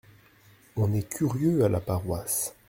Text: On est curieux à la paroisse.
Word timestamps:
On 0.77 0.93
est 0.93 1.07
curieux 1.07 1.63
à 1.63 1.69
la 1.69 1.79
paroisse. 1.79 2.55